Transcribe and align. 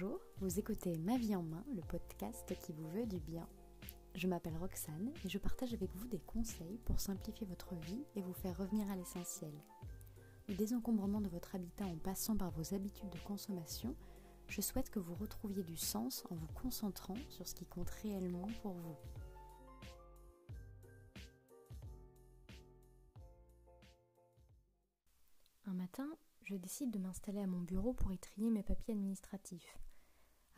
Bonjour, 0.00 0.20
vous 0.38 0.58
écoutez 0.58 0.96
Ma 0.96 1.18
vie 1.18 1.36
en 1.36 1.42
main, 1.42 1.62
le 1.74 1.82
podcast 1.82 2.54
qui 2.60 2.72
vous 2.72 2.88
veut 2.88 3.04
du 3.04 3.18
bien. 3.18 3.46
Je 4.14 4.28
m'appelle 4.28 4.56
Roxane 4.56 5.12
et 5.26 5.28
je 5.28 5.36
partage 5.36 5.74
avec 5.74 5.94
vous 5.94 6.06
des 6.06 6.20
conseils 6.20 6.78
pour 6.86 7.00
simplifier 7.00 7.46
votre 7.46 7.74
vie 7.74 8.02
et 8.16 8.22
vous 8.22 8.32
faire 8.32 8.56
revenir 8.56 8.90
à 8.90 8.96
l'essentiel. 8.96 9.52
Du 10.48 10.54
désencombrement 10.54 11.20
de 11.20 11.28
votre 11.28 11.54
habitat 11.54 11.84
en 11.84 11.98
passant 11.98 12.34
par 12.34 12.50
vos 12.50 12.74
habitudes 12.74 13.10
de 13.10 13.18
consommation, 13.18 13.94
je 14.48 14.62
souhaite 14.62 14.88
que 14.88 14.98
vous 14.98 15.14
retrouviez 15.14 15.64
du 15.64 15.76
sens 15.76 16.24
en 16.30 16.34
vous 16.34 16.48
concentrant 16.54 17.16
sur 17.28 17.46
ce 17.46 17.54
qui 17.54 17.66
compte 17.66 17.90
réellement 17.90 18.48
pour 18.62 18.72
vous. 18.72 18.96
Un 25.66 25.74
matin, 25.74 26.08
je 26.44 26.56
décide 26.56 26.90
de 26.90 26.98
m'installer 26.98 27.42
à 27.42 27.46
mon 27.46 27.60
bureau 27.60 27.92
pour 27.92 28.12
y 28.12 28.18
trier 28.18 28.48
mes 28.48 28.62
papiers 28.62 28.94
administratifs. 28.94 29.76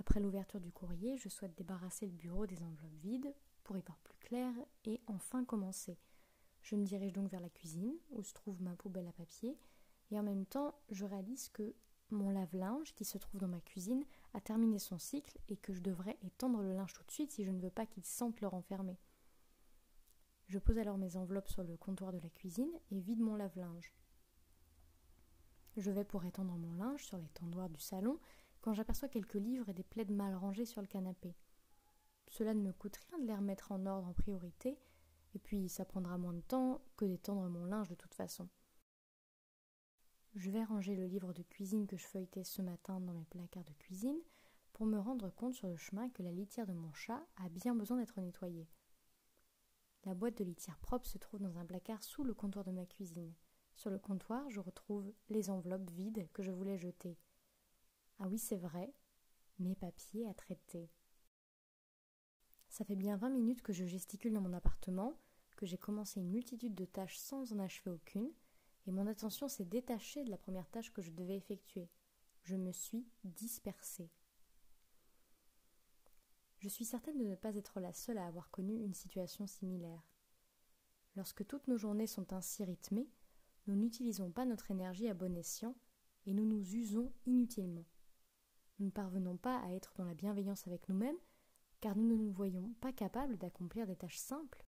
Après 0.03 0.19
l'ouverture 0.19 0.59
du 0.59 0.73
courrier, 0.73 1.17
je 1.17 1.29
souhaite 1.29 1.57
débarrasser 1.57 2.07
le 2.07 2.13
bureau 2.13 2.45
des 2.45 2.65
enveloppes 2.65 2.99
vides 3.03 3.33
pour 3.63 3.77
y 3.77 3.81
voir 3.83 3.97
plus 4.01 4.19
clair 4.19 4.53
et 4.85 5.01
enfin 5.07 5.45
commencer. 5.45 5.97
Je 6.61 6.75
me 6.75 6.85
dirige 6.85 7.13
donc 7.13 7.31
vers 7.31 7.39
la 7.39 7.49
cuisine 7.49 7.95
où 8.11 8.25
se 8.25 8.35
trouve 8.35 8.61
ma 8.61 8.75
poubelle 8.75 9.07
à 9.07 9.13
papier 9.13 9.57
et 10.11 10.19
en 10.19 10.25
même 10.25 10.45
temps 10.45 10.75
je 10.91 11.05
réalise 11.05 11.51
que 11.51 11.73
mon 12.11 12.31
lave-linge 12.31 12.97
qui 12.97 13.05
se 13.05 13.17
trouve 13.17 13.41
dans 13.41 13.47
ma 13.47 13.61
cuisine 13.61 14.05
a 14.35 14.41
terminé 14.41 14.81
son 14.81 14.99
cycle 14.99 15.39
et 15.49 15.57
que 15.57 15.73
je 15.73 15.81
devrais 15.81 16.19
étendre 16.25 16.63
le 16.63 16.75
linge 16.75 16.95
tout 16.95 17.05
de 17.05 17.13
suite 17.13 17.31
si 17.31 17.45
je 17.45 17.53
ne 17.53 17.61
veux 17.61 17.71
pas 17.71 17.87
qu'il 17.87 18.05
sente 18.05 18.41
le 18.41 18.49
renfermer. 18.49 18.99
Je 20.49 20.59
pose 20.59 20.79
alors 20.79 20.99
mes 20.99 21.17
enveloppes 21.17 21.49
sur 21.49 21.63
le 21.63 21.77
comptoir 21.77 22.11
de 22.11 22.19
la 22.19 22.29
cuisine 22.29 22.73
et 22.91 22.99
vide 22.99 23.21
mon 23.21 23.37
lave-linge. 23.37 23.95
Je 25.77 25.93
vais 25.93 26.05
pour 26.05 26.25
étendre 26.25 26.55
mon 26.55 26.75
linge 26.75 27.05
sur 27.05 27.19
l'étendoir 27.19 27.71
du 27.71 27.79
salon 27.79 28.19
quand 28.63 28.73
j'aperçois 28.73 29.09
quelques 29.09 29.35
livres 29.35 29.69
et 29.69 29.75
des 29.75 29.83
plaides 29.83 30.13
mal 30.13 30.35
rangés 30.35 30.65
sur 30.65 30.81
le 30.81 30.87
canapé. 30.87 31.37
Cela 32.29 32.55
ne 32.55 32.63
me 32.63 32.73
coûte 32.73 32.97
rien 32.97 33.19
de 33.19 33.27
les 33.27 33.35
remettre 33.35 33.73
en 33.73 33.85
ordre 33.85 34.09
en 34.09 34.15
priorité, 34.15 34.79
et 35.35 35.39
puis 35.39 35.69
ça 35.69 35.85
prendra 35.85 36.17
moins 36.17 36.33
de 36.33 36.41
temps 36.41 36.81
que 36.97 37.05
d'étendre 37.05 37.49
mon 37.51 37.65
linge 37.65 37.89
de 37.89 37.95
toute 37.95 38.15
façon. 38.15 38.49
Je 40.35 40.51
vais 40.51 40.65
ranger 40.65 40.97
le 40.97 41.07
livre 41.07 41.35
de 41.35 41.43
cuisine 41.43 41.87
que 41.87 41.99
je 41.99 42.07
feuilletais 42.07 42.45
ce 42.45 42.63
matin 42.63 43.01
dans 43.01 43.13
mes 43.13 43.27
placards 43.27 43.65
de 43.65 43.75
cuisine 43.75 44.19
pour 44.73 44.87
me 44.87 44.99
rendre 44.99 45.29
compte 45.29 45.53
sur 45.53 45.69
le 45.69 45.77
chemin 45.77 46.09
que 46.09 46.23
la 46.23 46.33
litière 46.33 46.67
de 46.67 46.73
mon 46.73 46.93
chat 46.95 47.23
a 47.37 47.51
bien 47.51 47.75
besoin 47.75 47.99
d'être 47.99 48.19
nettoyée. 48.19 48.67
La 50.05 50.15
boîte 50.15 50.39
de 50.39 50.45
litière 50.45 50.79
propre 50.79 51.07
se 51.07 51.19
trouve 51.19 51.41
dans 51.41 51.59
un 51.59 51.67
placard 51.67 52.03
sous 52.03 52.25
le 52.25 52.33
comptoir 52.33 52.65
de 52.65 52.71
ma 52.71 52.87
cuisine. 52.87 53.35
Sur 53.75 53.91
le 53.91 53.99
comptoir, 53.99 54.49
je 54.49 54.61
retrouve 54.61 55.13
les 55.29 55.51
enveloppes 55.51 55.91
vides 55.91 56.27
que 56.33 56.43
je 56.43 56.51
voulais 56.51 56.79
jeter. 56.79 57.19
Ah 58.25 58.29
oui, 58.29 58.39
c'est 58.39 58.57
vrai, 58.57 58.95
mes 59.59 59.75
papiers 59.75 60.29
à 60.29 60.35
traiter. 60.35 60.89
Ça 62.69 62.85
fait 62.85 62.95
bien 62.95 63.17
vingt 63.17 63.31
minutes 63.31 63.63
que 63.63 63.73
je 63.73 63.85
gesticule 63.85 64.33
dans 64.33 64.41
mon 64.41 64.53
appartement, 64.53 65.19
que 65.57 65.67
j'ai 65.67 65.77
commencé 65.77 66.21
une 66.21 66.31
multitude 66.31 66.77
de 66.77 66.85
tâches 66.85 67.19
sans 67.19 67.53
en 67.53 67.59
achever 67.59 67.91
aucune, 67.91 68.31
et 68.87 68.93
mon 68.93 69.09
attention 69.09 69.49
s'est 69.49 69.65
détachée 69.65 70.23
de 70.23 70.31
la 70.31 70.39
première 70.39 70.71
tâche 70.71 70.93
que 70.93 71.03
je 71.03 71.11
devais 71.11 71.37
effectuer. 71.37 71.89
Je 72.45 72.55
me 72.55 72.71
suis 72.71 73.05
dispersée. 73.25 74.09
Je 76.59 76.69
suis 76.69 76.85
certaine 76.85 77.19
de 77.19 77.25
ne 77.25 77.35
pas 77.35 77.57
être 77.57 77.81
la 77.81 77.93
seule 77.93 78.19
à 78.19 78.27
avoir 78.29 78.53
connu 78.53 78.85
une 78.85 78.95
situation 78.95 79.49
similaire. 79.49 80.07
Lorsque 81.17 81.45
toutes 81.45 81.67
nos 81.67 81.77
journées 81.77 82.07
sont 82.07 82.33
ainsi 82.33 82.63
rythmées, 82.63 83.11
nous 83.67 83.75
n'utilisons 83.75 84.31
pas 84.31 84.45
notre 84.45 84.71
énergie 84.71 85.09
à 85.09 85.15
bon 85.15 85.37
escient 85.37 85.75
et 86.27 86.35
nous 86.35 86.47
nous 86.47 86.63
usons 86.77 87.13
inutilement. 87.27 87.85
Nous 88.83 88.87
ne 88.87 88.91
parvenons 88.91 89.37
pas 89.37 89.61
à 89.61 89.71
être 89.71 89.95
dans 89.95 90.05
la 90.05 90.13
bienveillance 90.13 90.67
avec 90.67 90.89
nous-mêmes 90.89 91.17
car 91.81 91.95
nous 91.95 92.03
ne 92.03 92.17
nous 92.17 92.33
voyons 92.33 92.75
pas 92.81 92.93
capables 92.93 93.39
d'accomplir 93.39 93.87
des 93.87 93.95
tâches 93.95 94.19
simples. 94.19 94.67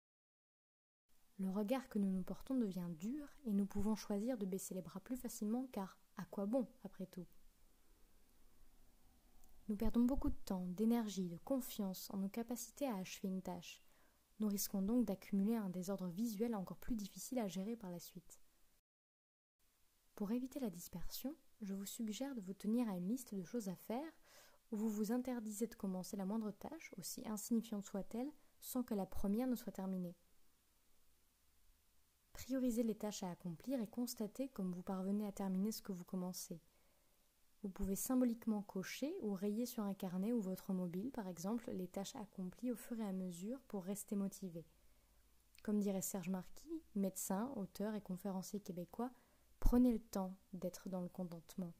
Le 1.38 1.48
regard 1.48 1.88
que 1.90 2.00
nous 2.00 2.10
nous 2.10 2.24
portons 2.24 2.56
devient 2.56 2.90
dur 2.98 3.28
et 3.46 3.54
nous 3.54 3.68
pouvons 3.68 3.94
choisir 3.94 4.36
de 4.40 4.48
baisser 4.48 4.74
les 4.74 4.82
bras 4.82 5.00
plus 5.00 5.16
facilement 5.16 5.68
car 5.72 6.00
à 6.18 6.26
quoi 6.26 6.48
bon 6.48 6.68
après 6.84 7.06
tout? 7.06 7.28
Nous 9.68 9.76
perdons 9.76 10.06
beaucoup 10.06 10.32
de 10.32 10.40
temps, 10.44 10.66
d'énergie, 10.70 11.30
de 11.30 11.38
confiance 11.38 12.10
en 12.10 12.18
nos 12.18 12.30
capacités 12.30 12.88
à 12.88 12.96
achever 12.96 13.28
une 13.28 13.44
tâche. 13.44 13.84
Nous 14.40 14.48
risquons 14.48 14.82
donc 14.82 15.06
d'accumuler 15.06 15.56
un 15.56 15.70
désordre 15.70 16.08
visuel 16.08 16.56
encore 16.56 16.80
plus 16.80 16.96
difficile 16.96 17.38
à 17.38 17.48
gérer 17.48 17.76
par 17.76 17.92
la 17.92 18.00
suite. 18.00 18.40
Pour 20.20 20.34
éviter 20.34 20.60
la 20.60 20.70
dispersion, 20.70 21.34
je 21.62 21.74
vous 21.74 21.86
suggère 21.86 22.36
de 22.36 22.42
vous 22.42 22.54
tenir 22.54 22.90
à 22.90 22.98
une 22.98 23.08
liste 23.08 23.34
de 23.34 23.42
choses 23.42 23.70
à 23.70 23.76
faire 23.78 24.12
où 24.70 24.76
vous 24.76 24.90
vous 24.90 25.14
interdisez 25.14 25.66
de 25.66 25.76
commencer 25.76 26.18
la 26.18 26.26
moindre 26.26 26.52
tâche, 26.52 26.94
aussi 26.98 27.26
insignifiante 27.26 27.86
soit-elle, 27.86 28.30
sans 28.60 28.84
que 28.84 28.94
la 28.94 29.06
première 29.06 29.48
ne 29.48 29.56
soit 29.56 29.72
terminée. 29.72 30.18
Priorisez 32.34 32.84
les 32.84 32.96
tâches 32.96 33.24
à 33.24 33.32
accomplir 33.32 33.80
et 33.80 33.88
constatez 33.88 34.50
comme 34.50 34.74
vous 34.74 34.82
parvenez 34.82 35.26
à 35.26 35.32
terminer 35.32 35.72
ce 35.72 35.82
que 35.82 35.94
vous 35.94 36.04
commencez. 36.04 36.60
Vous 37.64 37.70
pouvez 37.70 37.96
symboliquement 37.96 38.62
cocher 38.62 39.16
ou 39.22 39.32
rayer 39.32 39.66
sur 39.66 39.84
un 39.84 39.94
carnet 39.94 40.34
ou 40.34 40.42
votre 40.42 40.74
mobile, 40.74 41.12
par 41.12 41.30
exemple, 41.30 41.72
les 41.72 41.88
tâches 41.88 42.18
accomplies 42.18 42.74
au 42.74 42.76
fur 42.76 43.00
et 43.00 43.08
à 43.08 43.14
mesure 43.14 43.62
pour 43.70 43.86
rester 43.86 44.18
motivé. 44.18 44.66
Comme 45.64 45.80
dirait 45.80 46.02
Serge 46.02 46.28
Marquis, 46.28 46.84
médecin, 46.94 47.54
auteur 47.56 47.96
et 47.96 48.02
conférencier 48.02 48.60
québécois, 48.60 49.14
Prenez 49.70 49.92
le 49.92 50.00
temps 50.00 50.36
d'être 50.54 50.90
dans 50.90 51.02
le 51.02 51.10
contentement. 51.10 51.76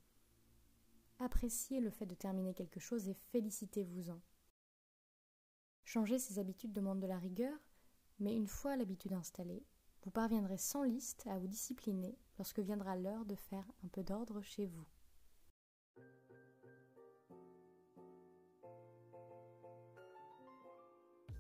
Appréciez 1.18 1.80
le 1.80 1.90
fait 1.90 2.06
de 2.06 2.14
terminer 2.14 2.54
quelque 2.54 2.80
chose 2.80 3.10
et 3.10 3.16
félicitez-vous-en. 3.32 4.22
Changer 5.86 6.20
ses 6.20 6.38
habitudes 6.38 6.72
demande 6.72 7.00
de 7.00 7.08
la 7.08 7.18
rigueur, 7.18 7.58
mais 8.20 8.36
une 8.36 8.46
fois 8.46 8.76
l'habitude 8.76 9.14
installée, 9.14 9.66
vous 10.04 10.12
parviendrez 10.12 10.60
sans 10.60 10.84
liste 10.84 11.26
à 11.26 11.40
vous 11.40 11.48
discipliner 11.48 12.16
lorsque 12.38 12.60
viendra 12.60 12.96
l'heure 12.96 13.26
de 13.26 13.34
faire 13.34 13.66
un 13.84 13.88
peu 13.88 14.04
d'ordre 14.04 14.40
chez 14.44 14.68
vous. 14.68 14.86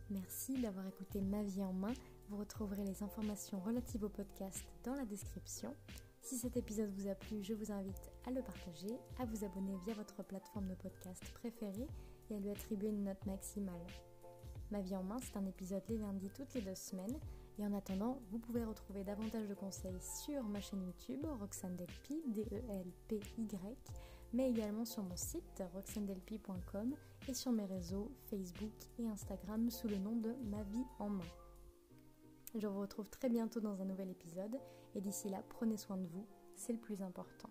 Merci 0.10 0.60
d'avoir 0.60 0.88
écouté 0.88 1.22
Ma 1.22 1.44
vie 1.44 1.62
en 1.62 1.74
main. 1.74 1.94
Vous 2.28 2.38
retrouverez 2.38 2.86
les 2.86 3.04
informations 3.04 3.60
relatives 3.60 4.04
au 4.04 4.10
podcast 4.10 4.66
dans 4.84 4.96
la 4.96 5.06
description. 5.06 5.76
Si 6.22 6.38
cet 6.38 6.58
épisode 6.58 6.92
vous 6.92 7.08
a 7.08 7.16
plu, 7.16 7.42
je 7.44 7.54
vous 7.54 7.72
invite 7.72 8.12
à 8.28 8.32
le 8.32 8.42
partager, 8.42 9.00
à 9.20 9.26
vous 9.26 9.44
abonner 9.44 9.78
via 9.86 9.94
votre 9.94 10.24
plateforme 10.24 10.68
de 10.68 10.76
podcast 10.76 11.24
préférée 11.34 11.88
et 12.30 12.36
à 12.36 12.40
lui 12.40 12.50
attribuer 12.52 12.90
une 12.90 13.04
note 13.04 13.26
maximale. 13.26 13.86
Ma 14.72 14.82
vie 14.82 14.96
en 14.96 15.04
main, 15.04 15.18
c'est 15.20 15.38
un 15.38 15.46
épisode 15.46 15.82
les 15.90 15.98
lundis 15.98 16.30
toutes 16.30 16.54
les 16.54 16.62
deux 16.62 16.76
semaines. 16.76 17.20
Et 17.58 17.66
en 17.66 17.74
attendant, 17.74 18.22
vous 18.30 18.38
pouvez 18.38 18.64
retrouver 18.64 19.04
davantage 19.04 19.48
de 19.48 19.54
conseils 19.54 20.00
sur 20.00 20.44
ma 20.44 20.62
chaîne 20.62 20.84
YouTube, 20.84 21.26
Roxane 21.40 21.76
Delpy, 21.76 22.22
D-E-L-P-Y, 22.28 23.78
mais 24.32 24.50
également 24.50 24.86
sur 24.86 25.04
mon 25.04 25.16
site, 25.16 25.64
roxandelpy.com 25.74 26.96
et 27.28 27.34
sur 27.34 27.52
mes 27.52 27.66
réseaux 27.66 28.12
Facebook 28.30 28.72
et 29.00 29.08
Instagram 29.08 29.70
sous 29.70 29.88
le 29.88 29.98
nom 29.98 30.16
de 30.16 30.34
Ma 30.50 30.64
vie 30.64 30.86
en 31.00 31.10
main. 31.10 31.26
Je 32.56 32.68
vous 32.68 32.80
retrouve 32.80 33.10
très 33.10 33.30
bientôt 33.30 33.60
dans 33.60 33.82
un 33.82 33.86
nouvel 33.86 34.10
épisode 34.10 34.58
et 34.96 35.02
d'ici 35.02 35.30
là, 35.30 35.42
prenez 35.50 35.78
soin 35.78 35.98
de 35.98 36.08
vous, 36.08 36.26
c'est 36.56 36.74
le 36.74 36.80
plus 36.80 37.02
important. 37.02 37.50